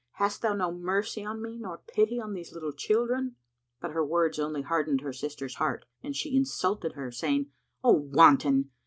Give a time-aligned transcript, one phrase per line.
[0.13, 3.35] Hast thou no mercy on me nor pity on these little children?"
[3.79, 7.51] But her words only hardened her sister's heart and she insulted her, saying,
[7.83, 8.71] "O Wanton!